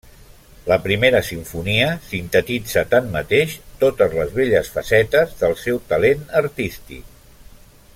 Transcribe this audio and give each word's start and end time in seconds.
La 0.69 0.77
primera 0.85 1.19
simfonia 1.27 1.89
sintetitza, 2.07 2.85
tanmateix, 2.95 3.55
totes 3.85 4.19
les 4.21 4.35
belles 4.41 4.75
facetes 4.79 5.39
del 5.43 5.57
seu 5.65 5.83
talent 5.93 6.29
artístic. 6.45 7.09